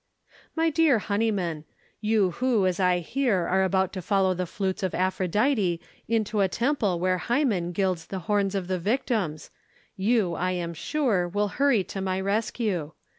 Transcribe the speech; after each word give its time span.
My 0.55 0.71
dear 0.71 0.97
Honeyman, 0.97 1.63
you 1.99 2.31
who, 2.31 2.65
as 2.65 2.79
I 2.79 2.97
hear, 3.01 3.45
are 3.45 3.63
about 3.63 3.93
to 3.93 4.01
follow 4.01 4.33
the 4.33 4.47
flutes 4.47 4.81
of 4.81 4.95
Aphrodite 4.95 5.79
into 6.07 6.39
a 6.39 6.47
temple 6.47 6.99
where 6.99 7.19
Hymen 7.19 7.71
gilds 7.71 8.07
the 8.07 8.21
horns 8.25 8.55
of 8.55 8.67
the 8.67 8.79
victims 8.79 9.51
—you, 9.95 10.33
I 10.33 10.53
am 10.53 10.73
sure, 10.73 11.27
will 11.27 11.49
hurry 11.49 11.83
to 11.83 12.01
my 12.01 12.19
rescue. 12.19 12.93